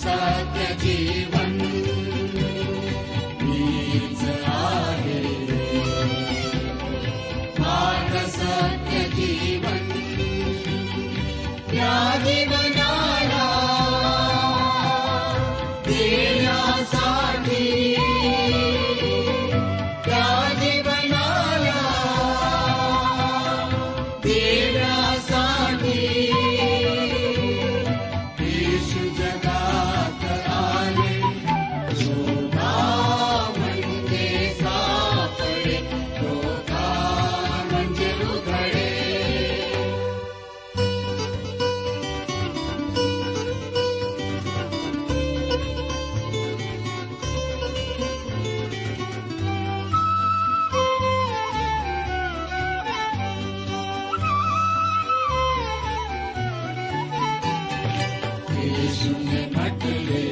[0.00, 1.41] सत्य जीवन
[58.64, 60.22] இயேசுவின் மக்களே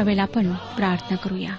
[0.00, 1.50] ह्यावेळेला आपण प्रार्थना करूया.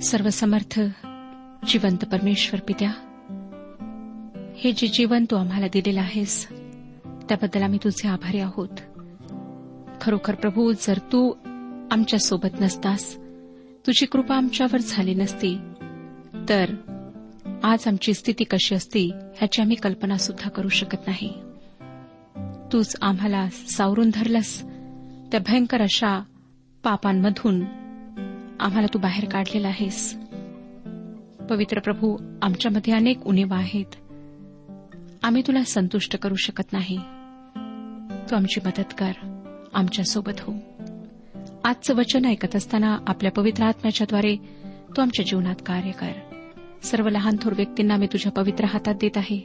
[0.00, 0.80] सर्वसमर्थ
[1.68, 2.90] जिवंत परमेश्वर पित्या
[4.56, 6.48] हे जे जीवन तू आम्हाला दिलेलं आहेस
[7.28, 8.68] त्याबद्दल आम्ही तुझे आभारी आहोत.
[10.00, 11.32] खरोखर प्रभू जर तू
[11.90, 13.16] आमच्यासोबत नसतास
[13.86, 15.58] तुझी कृपा आमच्यावर झाली नसती
[16.48, 16.74] तर
[17.62, 21.32] आज आमची स्थिती कशी असती ह्याची आम्ही कल्पना सुद्धा करू शकत नाही.
[22.72, 24.62] तूच आम्हाला सावरून धरलंस
[25.32, 26.22] त्या भयंकर अशा
[26.84, 27.60] पापांमधून
[28.60, 30.14] आम्हाला तू बाहेर काढलेला आहेस.
[31.50, 33.94] पवित्र प्रभू आमच्यामध्ये अनेक उणीवा आहेत.
[35.22, 36.96] आम्ही तुला संतुष्ट करू शकत नाही.
[38.30, 39.12] तू आमची मदत कर
[39.74, 40.54] आमच्यासोबत हो.
[41.64, 44.36] आजचं वचन ऐकत असताना आपल्या पवित्र आत्म्याच्याद्वारे
[44.96, 46.12] तू आमच्या जीवनात कार्य कर.
[46.82, 49.38] सर्व लहान थोर व्यक्तींना मी तुझ्या पवित्र हातात देत आहे.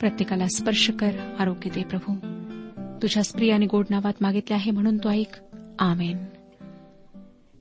[0.00, 2.14] प्रत्येकाला स्पर्श कर आरोग्य दे प्रभू.
[3.02, 5.54] तुझ्या स्त्री आणि गोड नावात मागितले आहे म्हणून तो ऐक.
[5.78, 6.18] आमेन.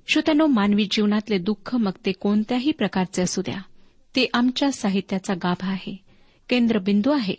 [0.08, 3.62] श्रोत्यानो मानवी जीवनातले दुःख मग ते कोणत्याही प्रकारचे असू द्या.
[4.16, 5.98] ते आमच्या साहित्याचा गाभा आहे.
[6.50, 7.36] केंद्रबिंदू आहे.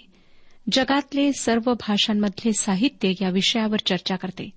[0.73, 4.50] जगातले सर्व भाषांमधले साहित्य या विषयावर चर्चा करते.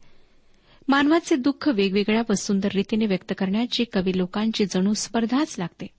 [0.88, 5.97] मानवाचे दुःख वेगवेगळ्या व सुंदर रीतीने व्यक्त करण्याची कवी लोकांची जणू स्पर्धाच लागते.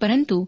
[0.00, 0.44] परंतु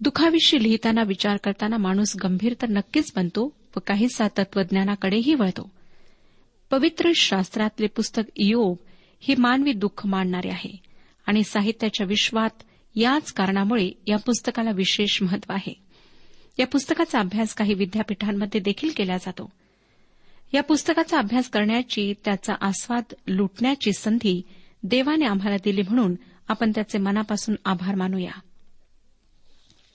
[0.00, 5.70] दुःखाविषयी लिहिताना विचार करताना माणूस गंभीर तर नक्कीच बनतो व काहीसा तत्वज्ञानाकडेही वळतो.
[6.70, 8.76] पवित्र शास्त्रातले पुस्तक इयोब
[9.20, 10.82] हे मानवी दुःख मांडणारे आहे
[11.26, 12.50] आणि साहित्याच्या विश्वात
[12.94, 15.74] याच कारणामुळे या पुस्तकाला विशेष महत्त्व आहे.
[16.58, 19.50] या पुस्तकाचा अभ्यास काही विद्यापीठांमध्ये देखील केला जातो.
[20.54, 24.42] या पुस्तकाचा अभ्यास करण्याची त्याचा आस्वाद लुटण्याची संधी
[24.82, 26.14] देवाने आम्हाला दिली म्हणून
[26.48, 28.40] आपण त्याचे मनापासून आभार मानूया.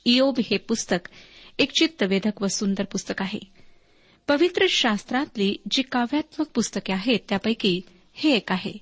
[0.06, 1.10] इयोब हे पुस्तक
[1.60, 3.40] एक चित्तवेधक व सुंदर पुस्तक आहे.
[4.28, 7.82] पवित्र शास्त्रातली जी काव्यात्मक पुस्तके आहेत त्यापैकी
[8.14, 8.74] हे एक आहे.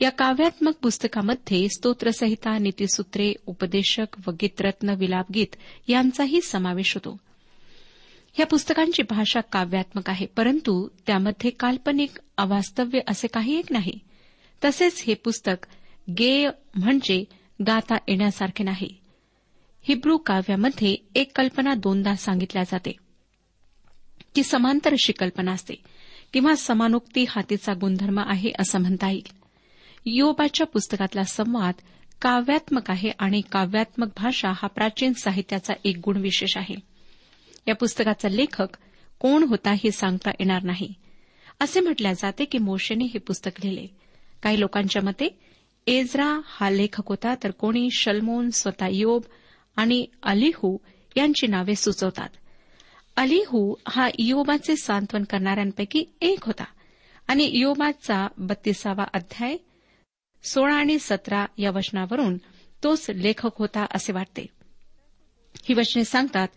[0.00, 5.56] या काव्यात्मक पुस्तकामध्ये स्तोत्रसंहिता नीतीसूत्रे उपदेशक व गीतरत्न विलापगीत
[5.88, 7.16] यांचाही समावेश होतो.
[8.38, 13.98] या पुस्तकांची भाषा काव्यात्मक आहे परंतु त्यामध्ये काल्पनिक अवास्तव्य असे काही एक नाही.
[14.64, 15.66] तसेच हे पुस्तक
[16.10, 17.24] गेय म्हणजे
[17.66, 18.94] गाता येण्यासारखे नाही.
[19.82, 22.96] हिब्रू काव्यामध्ये एक कल्पना दोनदा सांगितल्या जाते.
[24.36, 25.74] ती समांतर अशी कल्पना असते.
[26.32, 29.26] किंवा समानोक्ती हातीचा गुणधर्म आहे असं म्हणता येईल.
[30.06, 31.74] योबाच्या पुस्तकातला संवाद
[32.22, 36.74] काव्यात्मक आहे आणि काव्यात्मक भाषा हा प्राचीन साहित्याचा एक गुण विशेष आहे.
[37.68, 38.68] या पुस्तकाचा लेखक
[39.18, 40.94] कोण होता हे सांगता येणार नाही.
[41.60, 43.86] असे म्हटल्या जाते की मोशेने हे पुस्तक लिहिले.
[44.42, 45.38] काही लोकांच्या मते
[45.86, 49.22] एजरा हा लेखक होता तर कोणी शल्मोन स्वतः योब
[49.76, 50.76] आणि अलिहू
[51.16, 52.28] यांची नावे सुचवतात.
[53.16, 56.64] अलिहू हा योबाचे सांत्वन करणाऱ्यांपैकी एक होता
[57.28, 59.56] आणि योबाचा बत्तीसावा अध्याय
[60.44, 62.36] सोळा आणि सतरा या वचनावरून
[62.82, 64.46] तोच लेखक होता असे वाटते.
[65.64, 66.48] ही वचने सांगतात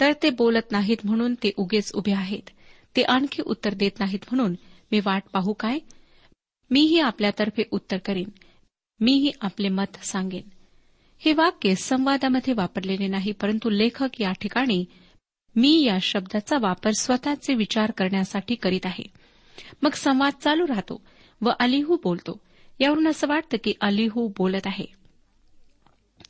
[0.00, 2.50] तर ते बोलत नाहीत म्हणून ते उगेच उभे आहेत.
[2.96, 4.54] ते आणखी उत्तर देत नाहीत म्हणून
[4.92, 5.78] मी वाट पाहू काय?
[6.70, 8.28] मीही आपल्यातर्फे उत्तर करीन.
[9.00, 10.48] मीही आपले मत सांगेन.
[11.18, 14.84] हे वाक्य संवादामध्ये वापरलेले नाही परंतु लेखक या ठिकाणी
[15.56, 19.04] मी या शब्दाचा वापर स्वतःचे विचार करण्यासाठी करीत आहे.
[19.82, 21.02] मग संवाद चालू राहतो
[21.40, 22.40] व अलिहू बोलतो.
[22.80, 24.86] यावरून असं वाटतं की अलिहू बोलत आहे.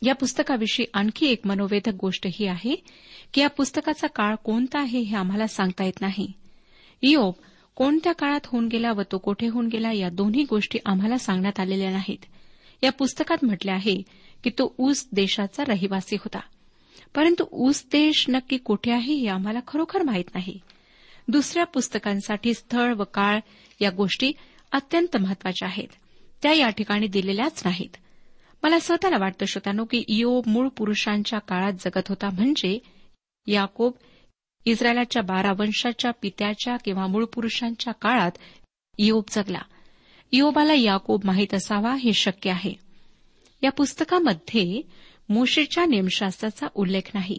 [0.02, 2.85] या पुस्तकाविषयी आणखी एक मनोवेधक गोष्ट ही आहे
[3.32, 6.32] की या पुस्तकाचा काळ कोणता आहे हे आम्हाला सांगता येत नाही.
[7.02, 7.32] इयोब
[7.76, 11.90] कोणत्या काळात होऊन गेला व तो कोठे होऊन गेला या दोन्ही गोष्टी आम्हाला सांगण्यात आलेल्या
[11.90, 12.25] नाहीत.
[12.87, 14.02] या पुस्तकात म्हटले आहे
[14.45, 16.40] की तो ऊस देशाचा रहिवासी होता.
[17.14, 20.61] परंतु ऊस देश नक्की कुठे आहे हे आम्हाला खरोखर माहीत नाही.
[21.28, 23.40] दुसऱ्या पुस्तकांसाठी स्थळ व काळ
[23.81, 24.33] या गोष्टी
[24.73, 25.88] अत्यंत महत्त्वाच्या आहेत.
[26.43, 27.97] त्या या ठिकाणी दिलेल्याच नाहीत.
[28.62, 32.78] मला स्वतःला वाटतं श्रोतानो की इयोब मूळ पुरुषांच्या काळात जगत होता म्हणजे
[33.47, 33.93] याकोब
[34.64, 38.31] इस्रायलाच्या बारा वंशाच्या पित्याच्या किंवा मूळ पुरुषांच्या काळात
[38.99, 39.61] इयोब जगला.
[40.30, 42.73] इयोबाला याकोब माहीत असावा हे शक्य आहे.
[43.62, 44.83] या पुस्तकामध्ये
[45.28, 47.38] मोशेच्या नेमशास्त्राचा उल्लेख नाही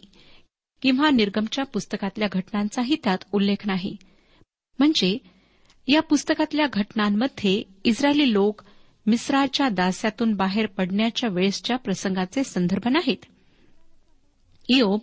[0.82, 3.96] किंवा निर्गमच्या पुस्तकातल्या घटनांचाही त्यात उल्लेख नाही.
[4.78, 5.18] म्हणजे
[5.88, 8.62] या पुस्तकातल्या घटनांमध्ये इस्रायली लोक
[9.06, 13.24] मिस्राच्या दास्यातून बाहेर पडण्याच्या वेळेसच्या प्रसंगाचे संदर्भ नाहीत.
[14.68, 15.00] इयोब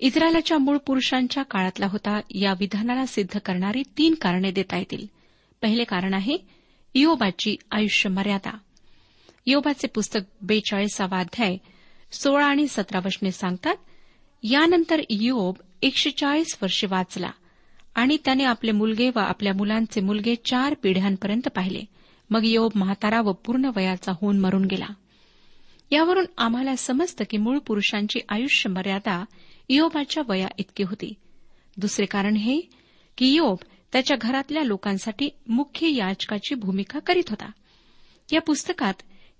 [0.00, 2.20] इस्रायलाच्या मूळ पुरुषांच्या काळातला होता.
[2.30, 5.06] या विधानाला सिद्ध करणारी तीन कारणे देता येतील.
[5.62, 6.55] पहिले कारण आहे
[6.96, 8.58] इयोबाची आयुष्य मर्यादा.
[9.46, 11.56] योबाचे पुस्तक बेचाळीसावा अध्याय
[12.12, 13.76] सोळा आणि सतरा वचने सांगतात
[14.42, 17.30] यानंतर योब एकशे चाळीस वर्षे वाचला
[17.94, 21.80] आणि त्याने आपले मुलगे व आपल्या मुलांचे मुलगे चार पिढ्यांपर्यंत पाहिले.
[22.30, 24.88] मग योब म्हातारा व पूर्ण वयाचा होऊन मरून गेला.
[25.90, 29.24] यावरून आम्हाला समजतं की मूळ पुरुषांची आयुष्य मर्यादा
[29.68, 31.14] इयोबाच्या वया इतकी होती.
[31.76, 32.60] दुसरे कारण हे
[33.18, 33.56] की योब
[33.96, 37.50] त्याच्या घरातल्या लोकांसाठी मुख्य याचकाची भूमिका करीत होता.
[38.32, 38.94] या पुस्तकात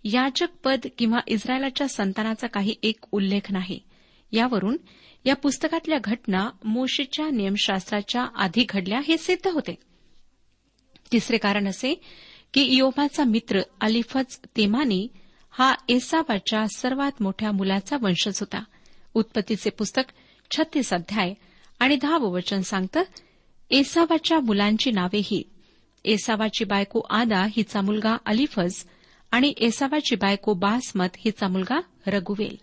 [0.05, 3.79] याचक पद किंवा इस्रायलाच्या संतानाचा काही एक उल्लेख नाही.
[4.33, 4.77] यावरून
[5.25, 9.75] या पुस्तकातल्या घटना मोशेच्या नियमशास्त्राच्या आधी घडल्या हे सिद्ध होते.
[11.13, 12.01] तिसरे कारण असे
[12.55, 15.09] की इयोबाचा मित्र अलिफज तेमानी
[15.51, 18.65] हा एसावाच्या सर्वात मोठ्या मुलाचा वंशज होता.
[19.15, 20.03] उत्पत्तीचे पुस्तक
[20.51, 21.35] छत्तीस अध्याय
[21.79, 23.03] आणि दहावं वचन सांगतं
[23.71, 25.43] एसावाच्या मुलांची नावे ही
[26.05, 28.85] एसावाची बायको आदा हिचा मुलगा अलिफज
[29.31, 32.57] आणि एसावाची बायको बासमत हिचा मुलगा रघुवेल.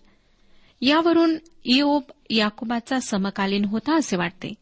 [0.80, 4.54] यावरून इओब याकुबाचा समकालीन होता असे वाटते.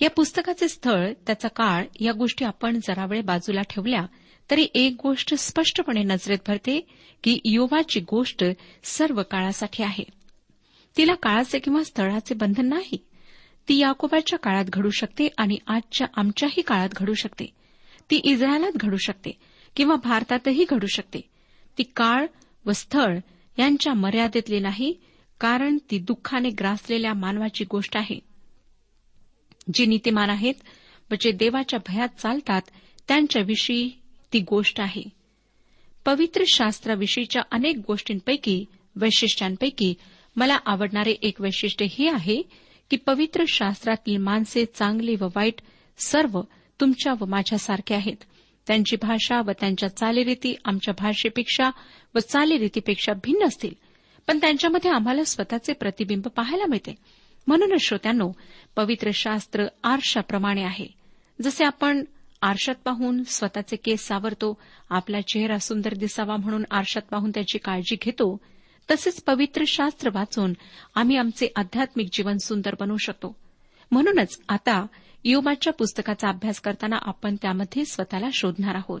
[0.00, 4.06] या पुस्तकाचे स्थळ त्याचा काळ या गोष्टी आपण जरावेळ बाजूला ठेवल्या
[4.50, 6.80] तरी एक गोष्ट स्पष्टपणे नजरेत भरते
[7.22, 8.44] की इयोबाची गोष्ट
[8.84, 10.04] सर्व काळासाठी आहे.
[10.96, 12.96] तिला काळाचे किंवा स्थळाचे बंधन नाही.
[13.68, 17.46] ती याकोबाच्या काळात घडू शकते आणि आजच्या आमच्याही काळात घडू शकते.
[18.10, 19.30] ती इस्रायलात घडू शकते
[19.76, 21.20] किंवा भारतातही घडू शकते.
[21.78, 22.26] ती काळ
[22.66, 23.18] व स्थळ
[23.58, 24.94] यांच्या मर्यादेतली नाही
[25.40, 28.18] कारण ती दुःखाने ग्रासलेल्या मानवाची गोष्ट आहे.
[29.74, 30.54] जे नीतिमान आहेत
[31.10, 32.62] व जे देवाच्या भयात चालतात
[33.08, 33.90] त्यांच्याविषयी
[34.32, 35.02] ती गोष्ट आहे.
[36.04, 38.64] पवित्र शास्त्राविषयीच्या अनेक गोष्टींपैकी
[38.96, 39.94] वैशिष्ट्यांपैकी
[40.36, 42.42] मला आवडणारे एक वैशिष्ट्य हे आहे
[42.90, 45.60] की पवित्र शास्त्रातील माणसे चांगली व वाईट
[46.06, 46.40] सर्व
[46.80, 48.16] तुमच्या व माझ्यासारखे आहेत.
[48.66, 51.70] त्यांची भाषा व त्यांच्या चालीरीती आमच्या भाषेपेक्षा
[52.14, 53.74] व चालीरीतीपेक्षा भिन्न असतील.
[54.26, 56.94] पण त्यांच्यामध्ये आम्हाला स्वतःचे प्रतिबिंब पाहायला मिळते.
[57.46, 58.32] म्हणूनच श्रोत्यांनो
[58.76, 60.86] पवित्र शास्त्र आरशाप्रमाणे आहे.
[61.42, 62.04] जसे आपण
[62.42, 64.58] आरशात पाहून स्वतःचे केस सावरतो
[64.90, 68.40] आपला चेहरा सुंदर दिसावा म्हणून आरशात पाहून त्याची काळजी घेतो
[68.90, 70.52] तसेच पवित्र शास्त्र वाचून
[70.94, 73.36] आम्ही आमचे आध्यात्मिक जीवन सुंदर बनवू शकतो.
[73.90, 74.86] म्हणूनच आता
[75.24, 79.00] योबाच्या पुस्तकाचा अभ्यास करताना आपण त्यामध्ये स्वतःला शोधणार आहोत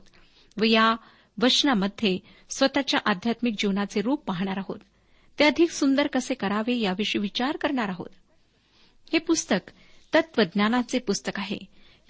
[0.60, 0.96] व या
[1.42, 2.18] वचनामध्ये
[2.50, 4.78] स्वतःच्या आध्यात्मिक जीवनाचे रूप पाहणार आहोत.
[5.38, 8.08] ते अधिक सुंदर कसे करावे याविषयी विचार करणार आहोत.
[9.12, 9.70] हे पुस्तक
[10.14, 11.58] तत्वज्ञानाचे पुस्तक आहे.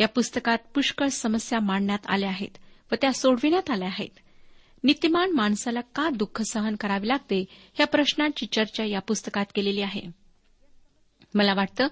[0.00, 2.58] या पुस्तकात पुष्कळ समस्या मांडण्यात आल्या आहेत
[2.92, 4.18] व त्या सोडविण्यात आल्या आहेत.
[4.84, 7.44] नित्यमान माणसाला का दुःख सहन करावे लागते
[7.80, 10.02] या प्रश्नांची चर्चा या पुस्तकात केलेली आहे.
[11.34, 11.88] मला वाटतं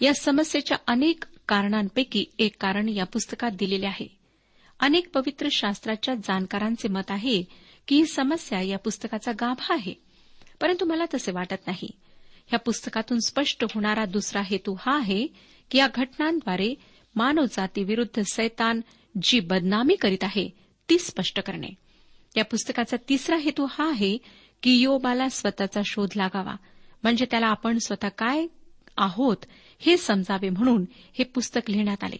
[0.00, 4.16] या समस्येच्या अनेक कारणांपैकी एक कारण या पुस्तकात दिलेले आहे.
[4.80, 7.42] अनेक पवित्र शास्त्राच्या जाणकारांचे मत आहे
[7.88, 9.94] की ही समस्या या पुस्तकाचा गाभा आहे.
[10.60, 11.90] परंतु मला तसे वाटत नाही.
[12.52, 15.26] या पुस्तकातून स्पष्ट होणारा दुसरा हेतू हा आहे
[15.70, 16.74] की या घटनांद्वारे
[17.16, 18.80] मानवजातीविरुद्ध सैतान
[19.22, 20.48] जी बदनामी करीत आहे
[20.90, 21.89] ती स्पष्ट करणे.
[22.36, 24.18] या पुस्तकाचा तिसरा हेतू हा आहे
[24.62, 26.56] की योबाला स्वतःचा शोध लागावा.
[27.02, 28.46] म्हणजे त्याला आपण स्वतः काय
[28.96, 29.36] आहोत
[29.78, 30.84] हे समजावे म्हणून
[31.18, 32.16] हे पुस्तक लिहिण्यात आले.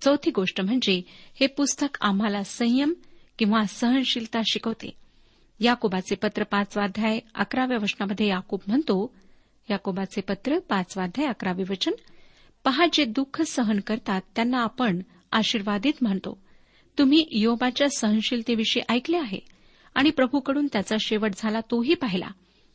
[0.00, 1.02] चौथी गोष्ट म्हणजे
[1.40, 2.92] हे पुस्तक आम्हाला संयम
[3.38, 4.90] किंवा सहनशीलता शिकवते.
[5.60, 9.14] याकोबाचे पत्र पाचवाध्याय अकराव्या वचनामध्ये याकूब म्हणतो
[9.70, 11.92] याकोबाचे पत्र पाचवाध्याय अकरावे वचन
[12.64, 15.00] पहा जे दुःख सहन करतात त्यांना आपण
[15.32, 16.38] आशीर्वादित म्हणतो.
[16.98, 19.38] तुम्ही योबाच्या सहनशीलतेविषयी ऐकले आहे
[19.94, 22.28] आणि प्रभूकडून त्याचा शेवट झाला तोही पाहिला.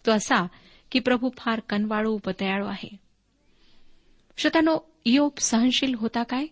[0.06, 0.48] तो असा
[0.92, 2.96] की प्रभू फार कनवाळू व दयाळू आहे.
[4.38, 6.46] श्रोतानो योब सहनशील होता काय?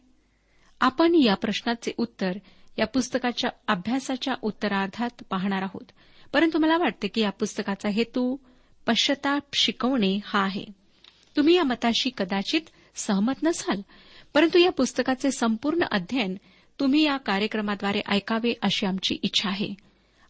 [0.82, 2.32] आपण या प्रश्नाचे उत्तर
[2.80, 5.92] या पुस्तकाच्या अभ्यासाच्या उत्तरार्धात पाहणार आहोत.
[6.34, 8.38] परंतु मला वाटते की या पुस्तकाचा हेतू
[8.88, 10.66] पश्चाताप शिकवणे हा आहे.
[11.38, 12.62] तुम्ही या मताशी कदाचित
[12.96, 13.82] सहमत नसाल
[14.34, 16.36] परंतु या पुस्तकाचे संपूर्ण अध्ययन
[16.80, 19.74] तुम्ही या कार्यक्रमाद्वारे ऐकावे अशी आमची इच्छा आहे.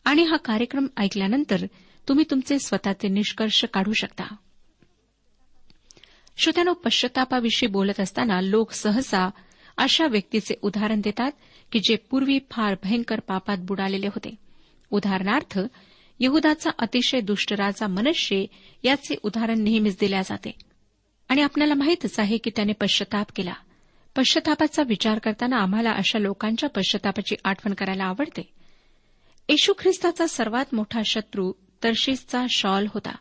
[0.06, 1.66] आणि हा कार्यक्रम ऐकल्यानंतर
[2.08, 4.36] तुम्ही तुमचे स्वतःचे निष्कर्ष काढू शकता.
[6.38, 9.30] श्रोत्यानो पश्चातापाविषयी बोलत असताना लोक सहसा
[9.78, 11.32] अशा व्यक्तीचे उदाहरण देतात
[11.72, 14.36] की जे पूर्वी फार भयंकर पापात बुडालेले होते.
[14.92, 15.60] उदाहरणार्थ
[16.20, 18.46] यहुदाचा अतिशय दुष्ट राजा मनश्ये
[18.84, 20.52] याचे उदाहरण नेहमीच दिल्या जाते.
[21.30, 23.54] आणि आपल्याला माहितच आहे की त्याने पश्चाताप केला.
[24.15, 28.53] पश्चातापाचा विचार करताना आम्हाला अशा लोकांच्या पश्चातापाची आठवण करायला आवडते.
[29.50, 31.53] येशू ख्रिस्ताचा सर्वात मोठा शत्रू
[31.84, 33.15] तर्शीसचा शॉल होता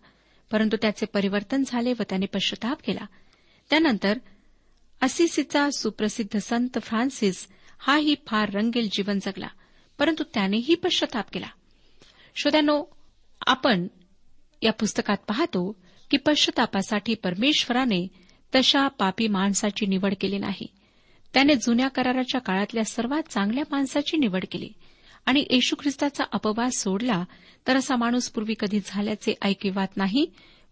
[0.52, 3.06] परंतु त्याचे परिवर्तन झाले व त्याने पश्चाताप केला.
[3.70, 4.18] त्यानंतर
[5.02, 9.48] असिसीचा सुप्रसिद्ध संत फ्रान्सिस हाही फार रंगील जीवन जगला
[9.98, 11.48] परंतु त्यानेही पश्चाताप केला.
[12.36, 12.84] श्रोत्यानो
[13.46, 13.88] आपण
[14.62, 15.80] या पुस्तकात पाहतो
[16.10, 18.08] की पश्चातापासाठी परमेश्वराने
[18.54, 20.66] तशा पापी माणसाची निवड केली नाही.
[21.34, 24.68] त्याने जुन्या कराराच्या काळातल्या सर्वात चांगल्या माणसाची निवड केली.
[25.26, 27.24] आणि येशू ख्रिस्ताचा अपवाद सोडला
[27.66, 30.26] तर असा माणूस पूर्वी कधी झाल्याचे ऐकिवात नाही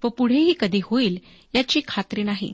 [0.05, 1.19] व पुढेही कधी होईल
[1.55, 2.53] याची खात्री नाही.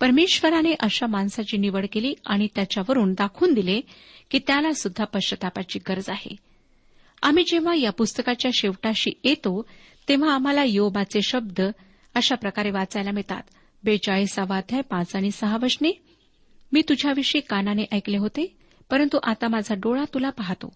[0.00, 3.80] परमेश्वराने अशा माणसाची निवड केली आणि त्याच्यावरून दाखवून दिले
[4.30, 6.36] की त्याला सुद्धा पश्चातापाची गरज आहे.
[7.22, 9.68] आम्ही जेव्हा या पुस्तकाच्या शेवटाशी येतो
[10.08, 11.60] तेव्हा आम्हाला योबाचे शब्द
[12.14, 13.42] अशा प्रकारे वाचायला मिळतात.
[13.84, 16.05] बेचाळीसावा अध्याय पाच आणि सहा वचने
[16.76, 18.56] मी तुझ्याविषयी कानाने ऐकले होते
[18.90, 20.72] परंतु आता माझा डोळा तुला पाहतो.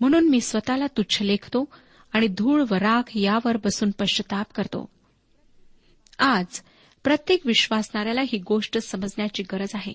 [0.00, 1.64] म्हणून मी स्वतःला तुच्छ लेखतो
[2.12, 4.88] आणि धूळ व राख यावर बसून पश्चाताप करतो.
[6.18, 6.60] आज
[7.04, 9.92] प्रत्येक विश्वासणाऱ्याला ही गोष्ट समजण्याची गरज आहे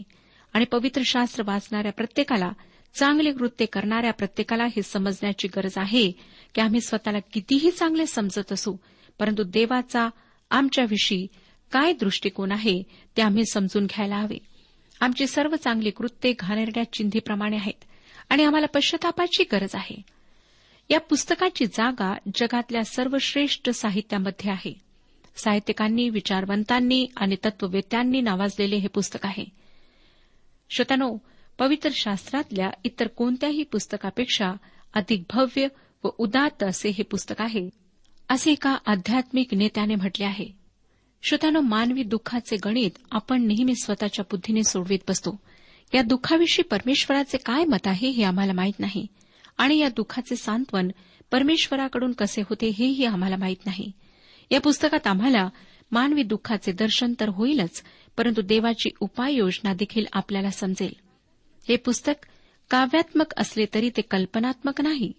[0.53, 2.51] आणि पवित्र शास्त्र वाचणाऱ्या प्रत्येकाला
[2.95, 6.12] चांगले कृत्य करणाऱ्या प्रत्येकाला हे समजण्याची गरज आहे
[6.55, 8.75] की आम्ही स्वतःला कितीही चांगले समजत असू
[9.19, 10.10] परंतु देवाचा
[10.51, 11.27] आमच्याविषयी
[11.72, 12.83] काय दृष्टिकोन आहे
[13.17, 14.52] ते आम्ही समजून घ्यायला हवे.
[15.03, 17.83] आमची सर्व चांगली कृत्ये घाणेरड्या चिंधीप्रमाणे आहेत
[18.29, 20.01] आणि आम्हाला पश्चातापाची गरज आहे.
[20.89, 24.74] या पुस्तकाची जागा जगातल्या सर्वश्रेष्ठ साहित्यामध्ये आहे.
[25.36, 29.45] साहित्यिकांनी विचारवंतांनी आणि तत्ववेत्यांनी नावाजलेले हे पुस्तक आहे.
[30.69, 31.17] श्रोत्यानो
[31.60, 34.51] पवित्र शास्त्रातल्या इतर कोणत्याही पुस्तकापेक्षा
[34.93, 35.67] अधिक भव्य
[36.03, 37.69] व उदात्त असे हे पुस्तक आहे
[38.29, 40.62] असे एका आध्यात्मिक नेत्याने म्हटले आहे.
[41.25, 45.39] श्रोत्यानं मानवी दुःखाचे गणित आपण नेहमी स्वतःच्या बुद्धीने सोडवीत बसतो.
[45.94, 49.08] या दुःखाविषयी परमेश्वराचे काय मत आहे हे आम्हाला माहीत नाही.
[49.58, 50.89] आणि या दुःखाचे सांत्वन
[51.32, 53.92] परमेश्वराकडून कसे होते हेही आम्हाला माहीत नाही.
[54.51, 55.50] या पुस्तकात आम्हाला
[55.92, 57.84] मानवी दुःखाचे दर्शन तर होईलच
[58.18, 60.94] परंतु देवाची उपाययोजना देखील आपल्याला समजेल.
[61.70, 62.25] हे पुस्तक
[62.70, 65.12] काव्यात्मक असले तरी ते कल्पनात्मक नाही.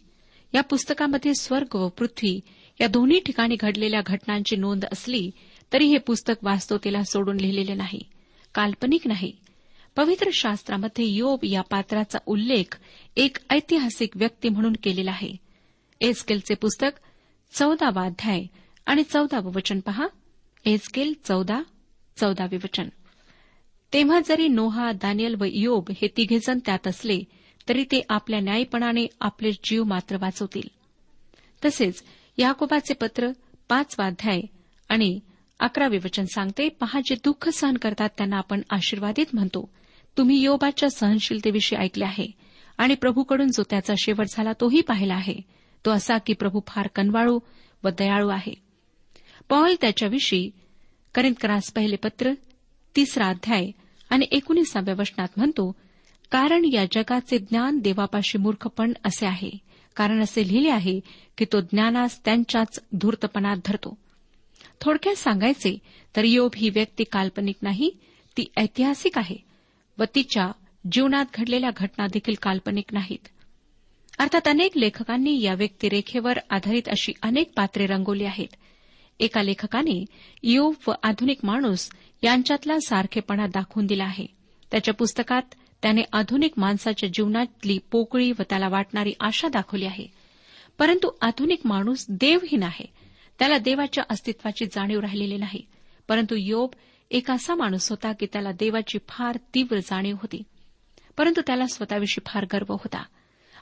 [0.55, 2.41] या पुस्तकामध्ये स्वर्ग व पृथ्वी
[2.81, 5.31] या दोन्ही ठिकाणी घडलेल्या घटनांची नोंद असली
[5.75, 8.01] तरी हे पुस्तक वास्तवतेला सोडून लिहिलेले नाही.
[8.55, 9.33] काल्पनिक नाही.
[9.97, 12.79] पवित्र शास्त्रामध्ये योब या पात्राचा उल्लेख
[13.17, 15.33] एक ऐतिहासिक व्यक्ती म्हणून केलेला आहे.
[16.01, 17.01] एसकेलचे पुस्तक
[17.53, 18.45] चौदावा अध्याय
[18.87, 20.07] आणि चौदावं वचन पहा.
[20.65, 21.63] एसकेल चौदा
[22.17, 22.89] चौदावे वचन.
[23.93, 27.21] तेव्हा जरी नोहा दानियल व योब हे तिघेजण त्यात असले
[27.69, 30.69] तरी ते आपल्या न्यायपणाने आपले जीव मात्र वाचवतील.
[31.65, 32.03] तसेच
[32.39, 33.31] याकोबाचे पत्र
[33.69, 34.41] पाचवा अध्याय
[34.89, 35.21] आणि
[35.61, 39.71] अकरावे वचन सांगते पहा जे दुःख सहन करतात त्यांना आपण आशीर्वादित म्हणतो.
[40.19, 42.27] तुम्ही योबाच्या सहनशीलतेविषयी ऐकले आहे
[42.79, 45.35] आणि प्रभूकडून जो त्याचा शेवट झाला तोही पाहिला आहे.
[45.85, 47.39] तो असा की प्रभू फार कनवाळू
[47.85, 48.55] व दयाळू आहे.
[49.49, 50.51] पॉल त्याच्याविषयी
[51.15, 52.33] करिंदकरास पहिले पत्र
[52.97, 53.71] तिसरा अध्याय
[54.11, 55.77] आणि एकोणीसाव्या वचनात म्हणतो
[56.31, 59.51] कारण या जगाचे ज्ञान देवापाशी मूर्खपण असे आहे.
[59.97, 61.01] कारण असे लिहिले आहे
[61.39, 63.99] की तो ज्ञानास त्यांच्याच धूर्तपणात धरतो.
[64.85, 65.79] थोडक्यात सांगायचे
[66.17, 67.91] तर योब ही व्यक्ती काल्पनिक नाही
[68.37, 69.37] ती ऐतिहासिक आहे
[69.99, 70.53] व तिच्या
[70.93, 73.29] जीवनात घडलेल्या घटना देखील काल्पनिक नाहीत.
[74.19, 78.55] अर्थात अनेक लेखकांनी या व्यक्तिरेखेवर आधारित अशी अनेक पात्रे रंगवली आहेत.
[79.21, 80.05] एका लेखकाने
[80.43, 81.91] योब व आधुनिक माणूस
[82.23, 84.27] यांच्यातला सारखेपणा दाखवून दिला आहे.
[84.71, 85.43] त्याच्या पुस्तकात
[85.83, 90.07] त्याने आधुनिक माणसाच्या जीवनातली पोकळी व त्याला वाटणारी आशा दाखवली आहे.
[90.79, 93.04] परंतु आधुनिक माणूस देवहीन आहे.
[93.39, 95.67] त्याला देवाच्या अस्तित्वाची जाणीव राहिलेली नाही.
[96.09, 96.71] परंतु योब
[97.11, 100.43] एक असा माणूस होता की त्याला देवाची फार तीव्र जाणीव होती.
[101.19, 103.03] परंतु त्याला स्वतःविषयी फार गर्व होता.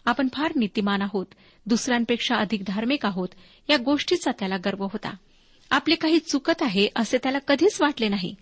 [0.04, 1.26] आपण फार नीतिमान आहोत
[1.66, 3.28] दुसऱ्यांपेक्षा अधिक धार्मिक आहोत
[3.70, 5.14] या गोष्टीचा त्याला गर्व होता.
[5.70, 8.34] आपले काही चुकत आहे असे त्याला कधीच वाटले नाही.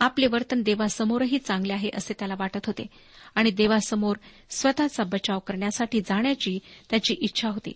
[0.00, 2.86] आपले वर्तन देवासमोरही चांगले आहे असे त्याला वाटत होते.
[3.34, 4.16] आणि देवासमोर
[4.50, 6.58] स्वतःचा बचाव करण्यासाठी जाण्याची
[6.90, 7.72] त्याची इच्छा होती.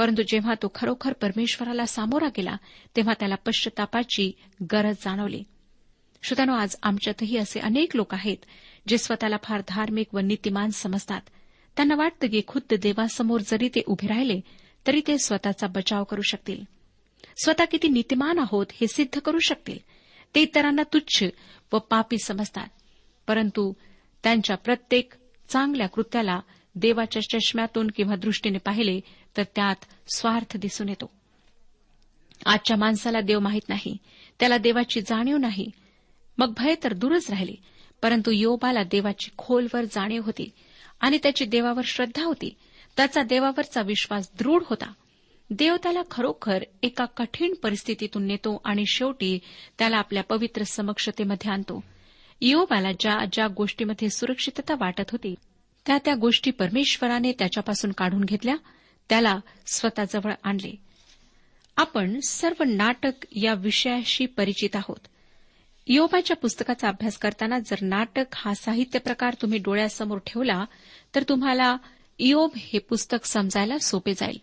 [0.00, 2.56] परंतु जेव्हा तो खरोखर परमेश्वराला सामोरा गेला
[2.96, 4.32] तेव्हा त्याला पश्चातापाची
[4.72, 5.44] गरज जाणवली.
[6.22, 8.36] श्रोत्यानो आज आमच्यातही असे अनेक लोक आहेत
[8.88, 11.20] जे स्वतःला फार धार्मिक व नीतिमान समजतात.
[11.76, 14.40] त्यांना वाटतं की खुद्द देवासमोर जरी ते उभे राहिले
[14.86, 16.64] तरी ते स्वतःचा बचाव करू शकतील.
[17.44, 19.78] स्वतः किती नीतिमान आहोत हे सिद्ध करू शकतील.
[20.34, 21.24] ते इतरांना तुच्छ
[21.72, 22.68] व पापी समजतात.
[23.26, 23.72] परंतु
[24.22, 25.12] त्यांच्या प्रत्येक
[25.48, 26.40] चांगल्या कृत्याला
[26.74, 29.00] देवाच्या चष्म्यातून किंवा दृष्टीने पाहिले
[29.36, 29.76] तर त्यात
[30.14, 31.10] स्वार्थ दिसून येतो.
[32.46, 33.96] आजच्या माणसाला देव माहीत नाही.
[34.40, 35.70] त्याला देवाची जाणीव नाही.
[36.38, 37.52] मग भय तर दूरच राहिले.
[38.02, 40.50] परंतु योबाला देवाची खोलवर जाणीव होती
[41.00, 42.54] आणि त्याची देवावर श्रद्धा होती.
[42.96, 44.92] त्याचा देवावरचा विश्वास दृढ होता.
[45.50, 49.38] देव त्याला खरोखर एका कठीण परिस्थितीतून नेतो आणि शेवटी
[49.78, 51.84] त्याला आपल्या पवित्र समक्षतेमध्ये आणतो.
[52.40, 55.34] योबाला ज्या ज्या गोष्टीमध्ये सुरक्षितता वाटत होती
[55.86, 58.54] त्या त्या गोष्टी परमेश्वराने त्याच्यापासून काढून घेतल्या
[59.08, 60.74] त्याला स्वतःजवळ आणले.
[61.76, 65.06] आपण सर्व नाटक या विषयाशी परिचित आहोत.
[65.86, 70.64] योबाच्या पुस्तकाचा अभ्यास करताना जर नाटक हा साहित्य प्रकार तुम्ही डोळ्यासमोर ठेवला
[71.14, 71.76] तर तुम्हाला
[72.18, 74.40] इयोब हे पुस्तक समजायला सोपे जाईल.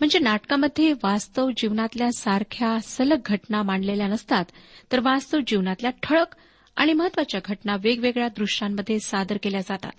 [0.00, 4.44] म्हणजे नाटकामध्ये वास्तव जीवनातल्या सारख्या सलग घटना मांडलेल्या नसतात
[4.92, 6.34] तर वास्तव जीवनातल्या ठळक
[6.76, 9.92] आणि महत्त्वाच्या घटना वेगवेगळ्या दृश्यांमध्ये सादर केल्या जातात.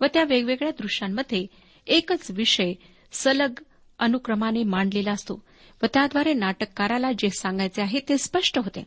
[0.00, 1.46] व त्या वेगवेगळ्या दृश्यांमध्ये
[1.86, 2.72] एकच विषय
[3.12, 3.52] सलग
[3.98, 5.44] अनुक्रमाने मांडलेला असतो
[5.82, 8.86] व त्याद्वारे नाटककाराला जे सांगायचे आहे ते स्पष्ट होते.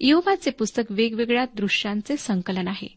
[0.00, 2.88] योबाचे पुस्तक वेगवेगळ्या दृश्यांचे संकलन आहे.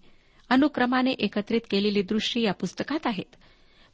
[0.50, 3.36] अनुक्रमाने एकत्रित केलेली दृश्य या पुस्तकात आहेत.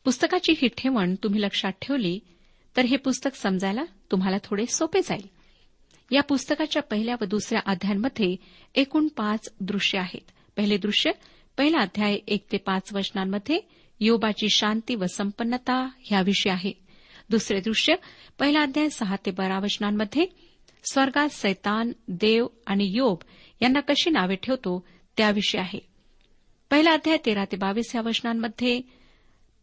[0.06, 2.20] पुस्तकाची ही ठेवण तुम्ही लक्षात ठेवली
[2.78, 5.28] तर हे पुस्तक समजायला तुम्हाला थोडे सोपे जाईल.
[6.12, 8.36] या पुस्तकाच्या पहिल्या व दुसऱ्या अध्यायांमध्ये
[8.76, 10.32] एकूण पाच दृश्य आहेत.
[10.58, 11.12] पहिले दृश्य
[11.62, 13.60] पहिला अध्याय एक ते पाच वचनांमध्ये
[14.00, 16.74] योबाची शांती व संपन्नता ह्याविषयी आहे.
[17.30, 17.96] दुसरे दृश्य
[18.40, 20.26] पहिला अध्याय सहा ते बारा वचनांमध्ये
[20.92, 23.18] स्वर्गात सैतान देव आणि योब
[23.62, 25.80] यांना कशी नावे ठेवतो त्याविषयी आहे.
[26.70, 28.82] पहिला अध्याय तेरा ते बावीस या वचनांमध्ये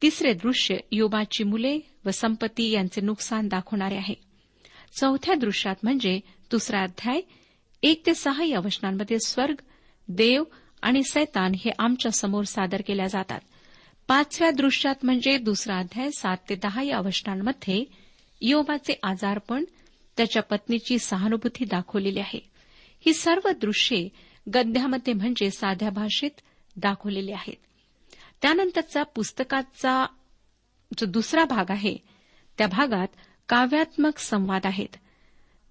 [0.03, 4.15] तिसरे दृश्य योबाची मुले व संपत्ती यांचे नुकसान दाखवणारे आहे.
[5.01, 7.21] चौथ्या दृश्यात म्हणजे दुसरा अध्याय
[7.83, 9.55] एक ते सहा या वचनांमध्ये स्वर्ग
[10.09, 10.45] देव
[10.83, 13.41] आणि सैतान हे आमच्यासमोर सादर केल्या जातात.
[14.09, 17.85] पाचव्या दृश्यात म्हणजे दुसरा अध्याय सात ते दहा या अवशनांमध्ये
[18.41, 19.65] योबाचे आजारपण
[20.17, 22.51] त्याच्या पत्नीची सहानुभूती दाखवलेली आहे.
[23.07, 24.09] ही सर्व दृश्ये
[24.55, 26.31] गद्यामध्ये म्हणजे साध्या भाषेत
[26.77, 27.57] दाखवलेली आहेत.
[28.43, 30.07] त्यानंतरचा पुस्तकाचा
[30.99, 31.97] जो दुसरा भाग आहे
[32.59, 33.09] त्या भागात
[33.49, 34.97] काव्यात्मक संवाद आहेत.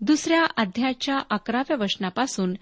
[0.02, 2.54] दुसऱ्या अध्यायाच्या अकराव्या वचनापासून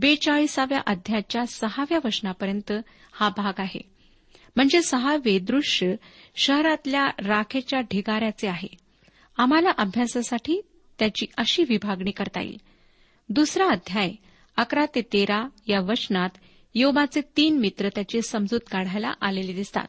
[0.00, 2.72] बेचाळीसाव्या अध्यायाच्या सहाव्या वचनापर्यंत
[3.12, 3.80] हा भाग आहे.
[4.56, 5.94] म्हणजे सहावे दृश्य
[6.36, 8.68] शहरातल्या राखेच्या ढिगाऱ्याचे आहे.
[9.36, 10.60] आम्हाला अभ्यासासाठी
[10.98, 12.60] त्याची अशी विभागणी करता येईल.
[13.28, 14.12] दुसरा अध्याय
[14.56, 16.30] अकरा ते तेरा या वचनात
[16.74, 19.86] योबाचे तीन मित्र त्याची समजूत काढायला आलेले दिसतात.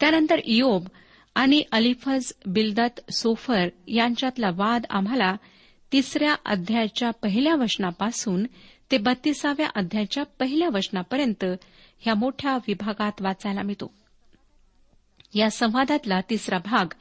[0.00, 0.88] त्यानंतर योब
[1.34, 5.36] आणि अलिफज बिलदत सोफर यांच्यातला वाद आम्हाला
[5.92, 8.46] तिसऱ्या अध्यायाच्या पहिल्या वचनापासून
[8.90, 11.44] ते बत्तीसाव्या अध्यायाच्या पहिल्या वचनापर्यंत
[12.00, 13.94] ह्या मोठ्या विभागात वाचायला मिळतो.
[15.34, 16.94] या संवादातला तिसरा भाग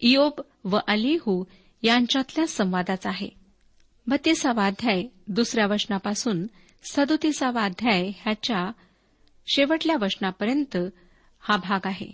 [0.00, 1.44] इयोब व अलिहू
[1.82, 3.28] यांच्यातल्या संवादाचा आहे.
[4.06, 6.46] बत्तीसावा अध्याय दुसऱ्या वचनापासून
[6.92, 8.70] सदोतीसावा अध्याय ह्याच्या
[9.46, 10.76] शेवटल्या वचनापर्यंत
[11.40, 12.10] हा भाग आहे.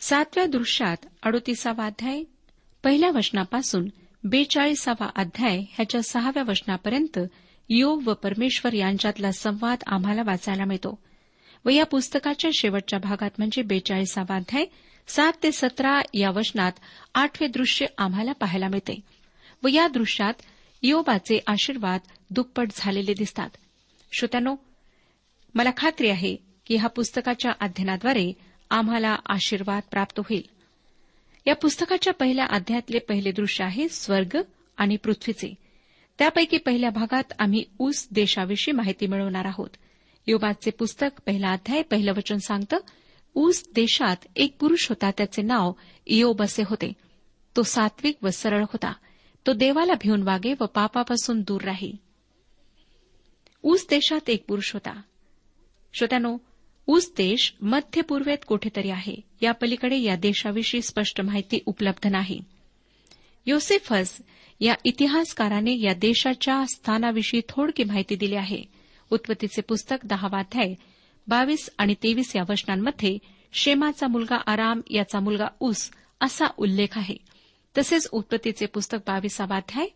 [0.00, 2.22] सातव्या दृश्यात अडोतीसावा अध्याय
[2.82, 3.88] पहिल्या वचनापासून
[4.24, 7.18] बेचाळीसावा अध्याय ह्याच्या सहाव्या वचनापर्यंत
[7.68, 10.98] योग व परमेश्वर यांच्यातला संवाद आम्हाला वाचायला मिळतो.
[11.64, 14.66] व या पुस्तकाच्या शेवटच्या भागात म्हणजे बेचाळीसावा अध्याय
[15.08, 16.72] सात ते सतरा या वचनात
[17.14, 19.00] आठवे दृश्य आम्हाला पाहायला मिळते.
[19.62, 20.34] व या दृश्यात
[20.82, 23.50] योबाचे आशीर्वाद दुप्पट झालेले दिसतात.
[24.12, 24.56] श्रोत्यानो
[25.54, 28.32] मला खात्री आहे की ह्या पुस्तकाच्या अध्ययनाद्वारे
[28.70, 30.42] आम्हाला आशीर्वाद प्राप्त होईल.
[31.46, 34.38] या पुस्तकाच्या पहिल्या अध्यायातले पहिले दृश्य आहे स्वर्ग
[34.76, 35.54] आणि पृथ्वीचे.
[36.22, 39.70] त्यापैकी पहिल्या भागात आम्ही ऊस देशाविषयी माहिती मिळवणार आहोत.
[40.26, 42.76] योबाचे पुस्तक पहिला अध्याय पहिलं वचन सांगतं
[43.34, 45.72] ऊस देशात एक पुरुष होता त्याचे नाव
[46.06, 46.92] इयोब असे होते.
[47.56, 48.92] तो सात्विक व सरळ होता.
[49.46, 51.96] तो देवाला भिवून वागे व पापापासून दूर राही.
[53.62, 55.00] ऊस देशात एक पुरुष होता.
[55.94, 56.38] श्रोत्यानो
[56.86, 59.20] ऊस देश मध्य पूर्वेत कुठेतरी आहे.
[59.42, 62.44] या पलीकडे या देशाविषयी स्पष्ट माहिती उपलब्ध नाही.
[63.46, 64.18] योसेफस
[64.62, 68.62] या इतिहासकाराने या देशाच्या स्थानाविषयी थोडकी माहिती दिली आहे.
[69.10, 70.74] उत्पत्तीचे पुस्तक दहावाध्याय
[71.26, 73.18] बावीस आणि तेवीस या वचनांमध्ये
[73.52, 77.16] शेमाचा मुलगा आराम याचा मुलगा ऊस असा उल्लेख आहे.
[77.78, 79.86] तसेच उत्पत्तीचे पुस्तक बावीसावाध्याय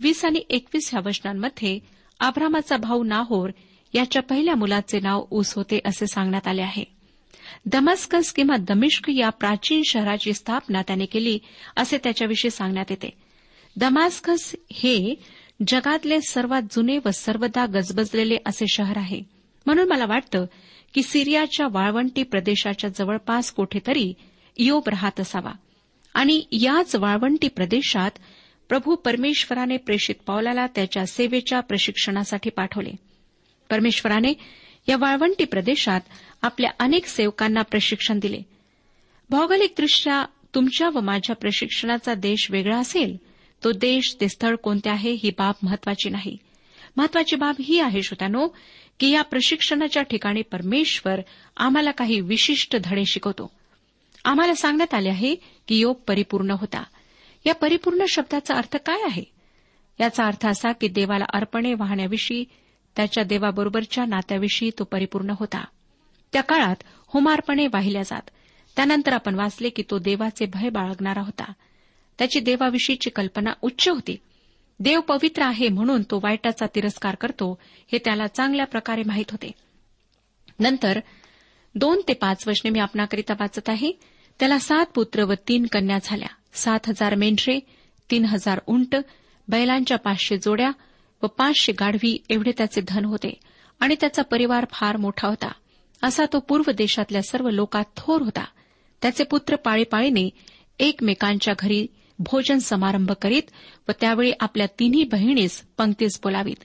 [0.00, 1.78] वीस आणि एकवीस या वचनांमध्ये
[2.20, 3.50] आभ्रामाचा भाऊ नाहोर
[3.94, 6.84] याच्या पहिल्या मुलाचे नाव ऊस होते असे सांगण्यात आले आहे.
[7.66, 11.38] दमस्कस किंवा दमिश्क या प्राचीन शहराची स्थापना त्याने केली
[11.76, 13.27] असे त्याच्याविषयी सांगण्यात येते.
[13.78, 15.14] दमास्कस हे
[15.66, 19.22] जगातले सर्वात जुने व सर्वदा गजबजलेले असे शहर आहे.
[19.66, 20.46] म्हणून मला वाटतं
[20.94, 24.14] की सिरियाच्या वाळवंटी प्रदेशाच्या जवळपास कुठेतरी
[24.58, 25.52] योब राहत असावा.
[26.14, 28.10] आणि याच वाळवंटी प्रदेशात
[28.68, 32.92] प्रभू परमेश्वराने प्रेषित पावलाला त्याच्या सेवेच्या प्रशिक्षणासाठी पाठवले.
[33.70, 34.32] परमेश्वराने
[34.88, 36.00] या वाळवंटी प्रदेशात
[36.42, 38.40] आपल्या अनेक सेवकांना प्रशिक्षण दिले.
[39.30, 43.27] भौगोलिकदृष्ट्या तुमच्या व माझ्या प्रशिक्षणाचा देश वेगळा असेल
[43.64, 46.36] तो देश ते स्थळ कोणते आहे ही बाब महत्वाची नाही.
[46.96, 48.48] महत्वाची बाब ही आहे श्रोत्यानो
[49.00, 51.20] की या प्रशिक्षणाच्या ठिकाणी परमेश्वर
[51.56, 53.50] आम्हाला काही विशिष्ट धडे शिकवतो.
[54.24, 55.34] आम्हाला सांगण्यात आले आहे
[55.68, 56.84] की योग परिपूर्ण होता.
[57.46, 59.24] या परिपूर्ण शब्दाचा अर्थ काय आहे?
[60.00, 62.44] याचा अर्थ असा की देवाला अर्पणे वाहण्याविषयी
[62.96, 65.64] त्याच्या देवाबरोबरच्या नात्याविषयी तो परिपूर्ण होता.
[66.32, 68.30] त्या काळात होमार्पणे वाहिल्या जात.
[68.76, 71.52] त्यानंतर आपण वाचले की तो देवाचे भय बाळगणारा होता.
[72.18, 74.16] त्याची देवाविषयीची कल्पना उच्च होती.
[74.80, 77.58] देव पवित्र आहे म्हणून तो वाईटाचा तिरस्कार करतो
[77.92, 79.52] हे त्याला चांगल्या प्रकारे माहीत होते.
[80.60, 81.00] नंतर
[81.74, 83.92] दोन ते पाच वचने मी आपणाकरिता वाचत आहे.
[84.38, 86.28] त्याला सात पुत्र व तीन कन्या झाल्या.
[86.52, 87.60] सात हजार मेंढरे
[88.10, 88.96] तीन हजार उंट
[89.48, 90.70] बैलांच्या पाचशे जोड्या
[91.22, 93.40] व पाचशे गाढवी एवढे त्याचे धन होते
[93.80, 95.52] आणि त्याचा परिवार फार मोठा होता.
[96.02, 98.44] असा तो पूर्व देशातल्या सर्व लोकात थोर होता.
[99.02, 100.30] त्याचे पुत्र पाळीपाळीने
[100.78, 101.86] एकमेकांच्या घरी
[102.18, 103.42] भोजन समारंभ करीत
[103.88, 106.64] व त्यावेळी आपल्या तिन्ही बहिणीस पंक्तीस बोलावीत.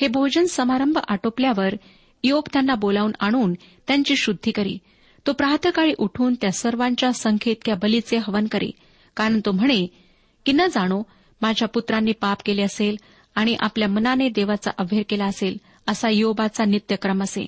[0.00, 1.74] हे भोजन समारंभ आटोपल्यावर
[2.24, 3.54] योग त्यांना बोलावून आणून
[3.86, 4.78] त्यांची शुद्धी करी.
[5.26, 8.70] तो प्रातकाळी उठून त्या सर्वांच्या संख्येतक्या बलीचे हवन करी.
[9.16, 9.86] कारण तो म्हणे
[10.46, 11.02] की न जाणो
[11.42, 12.96] माझ्या पुत्रांनी पाप केले असेल
[13.34, 15.56] आणि आपल्या मनाने देवाचा अभ्यर केला असेल
[15.88, 17.46] असा योबाचा नित्यक्रम असे.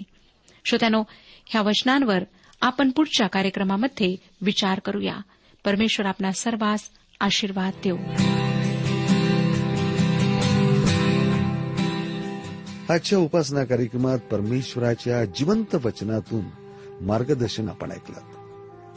[0.65, 1.03] श्रोत्यानो
[1.47, 2.19] ह्या वचनांवर
[2.61, 5.17] आपण पुढच्या कार्यक्रमामध्ये विचार करूया.
[5.65, 6.91] परमेश्वर आपला सर्वांस
[7.23, 7.97] आशीर्वाद देऊ.
[12.93, 16.45] आजच्या उपासना कार्यक्रमात परमेश्वराच्या जिवंत वचनातून
[17.01, 18.21] मार्गदर्शन आपण ऐकलं.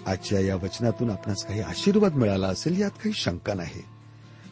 [0.05, 3.81] आजच्या या वचनातून आपणास काही आशीर्वाद मिळाला असेल यात काही शंका नाही.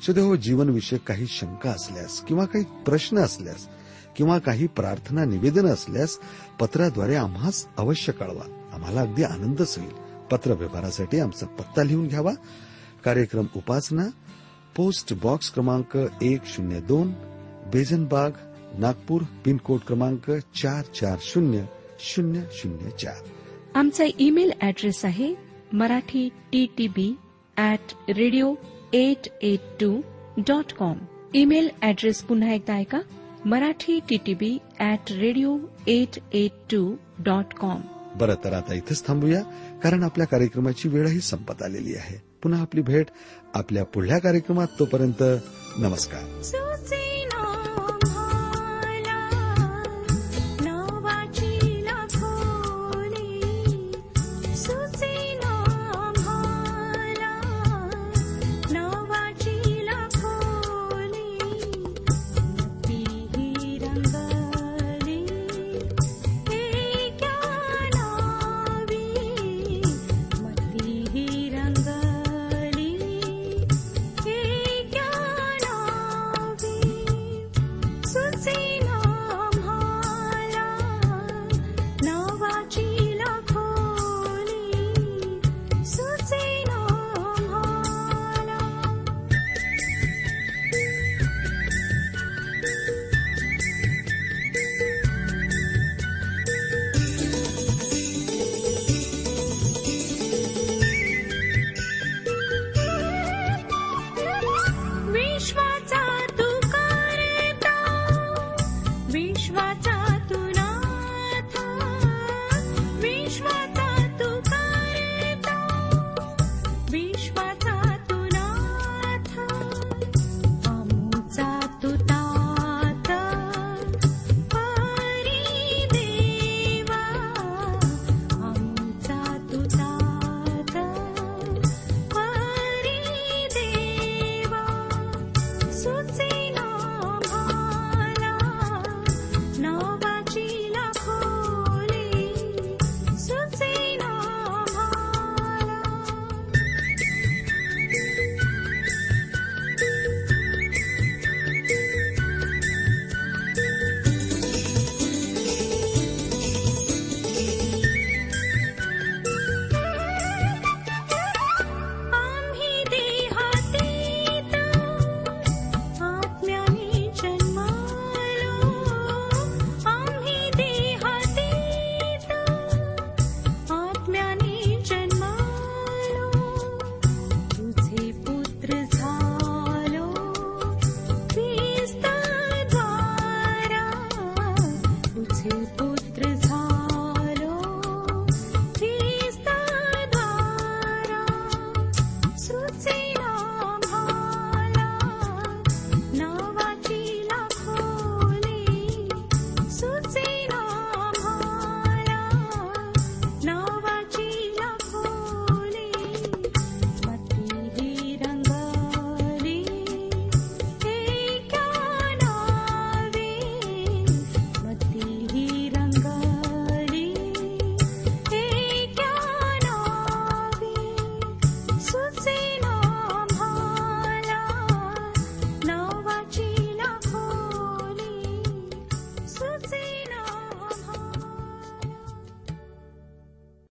[0.08, 3.68] सदैव हो, जीवनविषयक काही शंका असल्यास किंवा काही प्रश्न असल्यास
[4.18, 6.18] किंवा काही प्रार्थना निवेदन असल्यास
[6.60, 8.70] पत्राद्वारे आम्हास अवश्य कळवा.
[8.74, 9.92] आम्हाला अगदी आनंदच होईल.
[10.32, 12.32] पत्र व्यवहारासाठी आमचा पत्ता लिहून घ्यावा.
[13.06, 14.04] कार्यक्रम उपासना
[14.76, 17.12] पोस्ट बॉक्स क्रमांक एक शून्य दोन
[17.74, 18.38] बेजनबाग
[18.80, 20.30] नागपूर पिनकोड क्रमांक
[20.62, 21.66] चार चार शून्य
[22.00, 23.22] शून्य शून्य चार.
[23.76, 25.34] आमचा ईमेल ॲड्रेस आहे
[25.74, 27.08] Marathi T T B
[27.58, 28.54] at radio
[28.94, 29.92] eight eight two
[30.48, 30.98] dot com.
[31.36, 33.00] Email address पुन्हा एकदा ऐका
[33.46, 36.84] Marathi T T B at radio eight eight two
[37.26, 37.82] dot com.
[38.20, 39.42] बरं तर आता इथंच थांबूया
[39.84, 42.18] कारण आपल्या कार्यक्रमाची वेळही संपत आलेली आहे.
[42.44, 43.08] पुन्हा आपली भेट
[43.54, 45.24] आपल्या पुढल्या कार्यक्रमात तोपर्यंत
[45.78, 46.24] नमस्कार.